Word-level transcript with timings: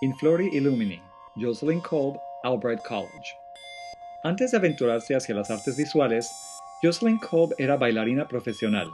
In 0.00 0.12
Flori 0.16 0.48
Illumini, 0.52 1.00
Jocelyn 1.36 1.80
Kolb, 1.80 2.18
Albright 2.42 2.80
College. 2.82 3.36
Antes 4.24 4.50
de 4.50 4.56
aventurarse 4.56 5.14
hacia 5.14 5.36
las 5.36 5.52
artes 5.52 5.76
visuales, 5.76 6.28
Jocelyn 6.82 7.18
Kolb 7.18 7.54
era 7.58 7.76
bailarina 7.76 8.26
profesional. 8.26 8.90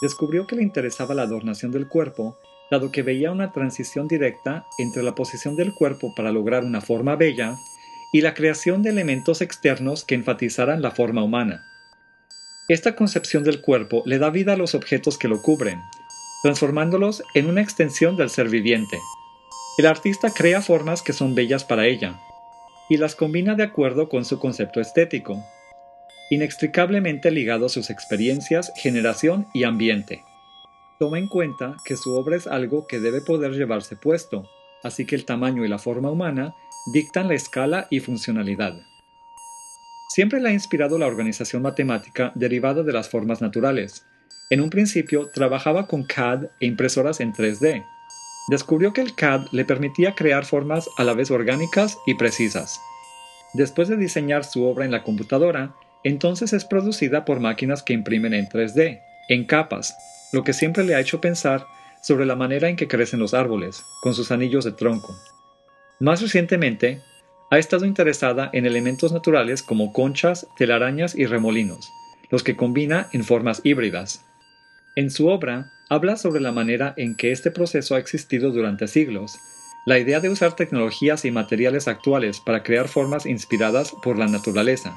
Descubrió 0.00 0.46
que 0.46 0.56
le 0.56 0.62
interesaba 0.62 1.14
la 1.14 1.22
adornación 1.22 1.70
del 1.70 1.86
cuerpo, 1.86 2.38
dado 2.70 2.90
que 2.90 3.02
veía 3.02 3.30
una 3.30 3.52
transición 3.52 4.08
directa 4.08 4.64
entre 4.78 5.02
la 5.02 5.14
posición 5.14 5.54
del 5.54 5.74
cuerpo 5.74 6.14
para 6.16 6.32
lograr 6.32 6.64
una 6.64 6.80
forma 6.80 7.14
bella 7.14 7.54
y 8.14 8.22
la 8.22 8.32
creación 8.32 8.82
de 8.82 8.88
elementos 8.88 9.42
externos 9.42 10.02
que 10.02 10.14
enfatizaran 10.14 10.80
la 10.80 10.92
forma 10.92 11.22
humana. 11.22 11.62
Esta 12.68 12.96
concepción 12.96 13.44
del 13.44 13.60
cuerpo 13.60 14.02
le 14.06 14.18
da 14.18 14.30
vida 14.30 14.54
a 14.54 14.56
los 14.56 14.74
objetos 14.74 15.18
que 15.18 15.28
lo 15.28 15.42
cubren, 15.42 15.78
transformándolos 16.42 17.22
en 17.34 17.48
una 17.50 17.60
extensión 17.60 18.16
del 18.16 18.30
ser 18.30 18.48
viviente. 18.48 18.98
El 19.78 19.86
artista 19.86 20.30
crea 20.34 20.60
formas 20.60 21.02
que 21.02 21.12
son 21.12 21.36
bellas 21.36 21.62
para 21.62 21.86
ella, 21.86 22.18
y 22.88 22.96
las 22.96 23.14
combina 23.14 23.54
de 23.54 23.62
acuerdo 23.62 24.08
con 24.08 24.24
su 24.24 24.40
concepto 24.40 24.80
estético, 24.80 25.40
inextricablemente 26.30 27.30
ligado 27.30 27.66
a 27.66 27.68
sus 27.68 27.88
experiencias, 27.88 28.72
generación 28.76 29.46
y 29.54 29.62
ambiente. 29.62 30.24
Toma 30.98 31.20
en 31.20 31.28
cuenta 31.28 31.76
que 31.84 31.96
su 31.96 32.12
obra 32.16 32.36
es 32.36 32.48
algo 32.48 32.88
que 32.88 32.98
debe 32.98 33.20
poder 33.20 33.52
llevarse 33.52 33.94
puesto, 33.94 34.50
así 34.82 35.06
que 35.06 35.14
el 35.14 35.24
tamaño 35.24 35.64
y 35.64 35.68
la 35.68 35.78
forma 35.78 36.10
humana 36.10 36.56
dictan 36.92 37.28
la 37.28 37.34
escala 37.34 37.86
y 37.88 38.00
funcionalidad. 38.00 38.74
Siempre 40.08 40.40
le 40.40 40.48
ha 40.48 40.52
inspirado 40.52 40.98
la 40.98 41.06
organización 41.06 41.62
matemática 41.62 42.32
derivada 42.34 42.82
de 42.82 42.92
las 42.92 43.08
formas 43.08 43.40
naturales. 43.40 44.04
En 44.50 44.60
un 44.60 44.70
principio 44.70 45.30
trabajaba 45.32 45.86
con 45.86 46.02
CAD 46.02 46.46
e 46.58 46.66
impresoras 46.66 47.20
en 47.20 47.32
3D. 47.32 47.84
Descubrió 48.48 48.92
que 48.92 49.02
el 49.02 49.14
CAD 49.14 49.46
le 49.52 49.64
permitía 49.64 50.14
crear 50.14 50.44
formas 50.44 50.88
a 50.96 51.04
la 51.04 51.14
vez 51.14 51.30
orgánicas 51.30 51.98
y 52.06 52.14
precisas. 52.14 52.80
Después 53.54 53.88
de 53.88 53.96
diseñar 53.96 54.44
su 54.44 54.64
obra 54.64 54.84
en 54.84 54.90
la 54.90 55.02
computadora, 55.02 55.74
entonces 56.04 56.52
es 56.52 56.64
producida 56.64 57.24
por 57.24 57.40
máquinas 57.40 57.82
que 57.82 57.92
imprimen 57.92 58.34
en 58.34 58.48
3D, 58.48 59.00
en 59.28 59.44
capas, 59.44 59.96
lo 60.32 60.44
que 60.44 60.52
siempre 60.52 60.84
le 60.84 60.94
ha 60.94 61.00
hecho 61.00 61.20
pensar 61.20 61.66
sobre 62.02 62.26
la 62.26 62.36
manera 62.36 62.68
en 62.68 62.76
que 62.76 62.88
crecen 62.88 63.20
los 63.20 63.34
árboles, 63.34 63.84
con 64.02 64.14
sus 64.14 64.30
anillos 64.30 64.64
de 64.64 64.72
tronco. 64.72 65.14
Más 66.00 66.22
recientemente, 66.22 67.02
ha 67.50 67.58
estado 67.58 67.84
interesada 67.86 68.50
en 68.52 68.66
elementos 68.66 69.12
naturales 69.12 69.62
como 69.62 69.92
conchas, 69.92 70.46
telarañas 70.56 71.14
y 71.14 71.26
remolinos, 71.26 71.90
los 72.30 72.42
que 72.42 72.56
combina 72.56 73.08
en 73.12 73.24
formas 73.24 73.60
híbridas. 73.64 74.24
En 74.96 75.10
su 75.10 75.28
obra, 75.28 75.72
habla 75.88 76.16
sobre 76.16 76.40
la 76.40 76.52
manera 76.52 76.94
en 76.96 77.14
que 77.14 77.32
este 77.32 77.50
proceso 77.50 77.94
ha 77.94 77.98
existido 77.98 78.50
durante 78.50 78.88
siglos, 78.88 79.38
la 79.86 79.98
idea 79.98 80.20
de 80.20 80.28
usar 80.28 80.54
tecnologías 80.54 81.24
y 81.24 81.30
materiales 81.30 81.88
actuales 81.88 82.40
para 82.40 82.62
crear 82.62 82.88
formas 82.88 83.24
inspiradas 83.24 83.92
por 84.02 84.18
la 84.18 84.26
naturaleza. 84.26 84.96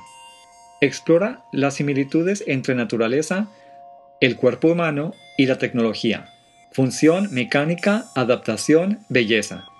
Explora 0.81 1.45
las 1.53 1.75
similitudes 1.75 2.43
entre 2.47 2.75
naturaleza, 2.75 3.49
el 4.19 4.35
cuerpo 4.35 4.69
humano 4.69 5.13
y 5.37 5.45
la 5.45 5.57
tecnología. 5.57 6.29
Función, 6.73 7.29
mecánica, 7.31 8.05
adaptación, 8.15 8.99
belleza. 9.07 9.70